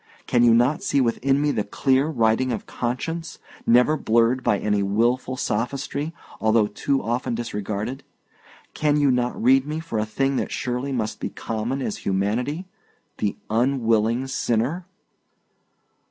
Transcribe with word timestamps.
Can 0.25 0.41
you 0.43 0.55
not 0.55 0.81
see 0.81 0.99
within 0.99 1.39
me 1.39 1.51
the 1.51 1.63
clear 1.63 2.07
writing 2.07 2.51
of 2.51 2.65
conscience, 2.65 3.37
never 3.67 3.95
blurred 3.95 4.41
by 4.43 4.57
any 4.57 4.81
wilful 4.81 5.37
sophistry, 5.37 6.11
although 6.39 6.65
too 6.65 7.03
often 7.03 7.35
disregarded? 7.35 8.03
Can 8.73 8.97
you 8.97 9.11
not 9.11 9.39
read 9.39 9.67
me 9.67 9.79
for 9.79 9.99
a 9.99 10.05
thing 10.07 10.37
that 10.37 10.51
surely 10.51 10.91
must 10.91 11.19
be 11.19 11.29
common 11.29 11.83
as 11.83 11.97
humanity 11.97 12.65
the 13.19 13.37
unwilling 13.51 14.25
sinner?" 14.25 14.87